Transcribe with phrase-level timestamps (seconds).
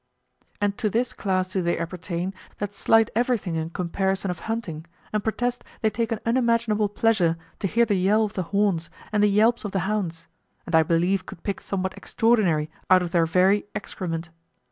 [0.59, 5.23] And to this class do they appertain that slight everything in comparison of hunting and
[5.23, 9.27] protest they take an unimaginable pleasure to hear the yell of the horns and the
[9.29, 10.25] yelps of the hounds,
[10.65, 14.31] and I believe could pick somewhat extraordinary out of their very excrement.